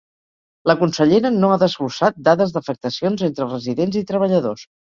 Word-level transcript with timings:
La 0.71 0.75
consellera 0.79 1.31
no 1.35 1.51
ha 1.51 1.59
desglossat 1.65 2.19
dades 2.29 2.55
d’afectacions 2.57 3.25
entre 3.31 3.49
residents 3.53 4.03
i 4.05 4.07
treballadors. 4.15 4.69